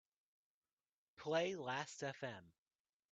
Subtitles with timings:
[1.17, 2.41] Play Lastfm.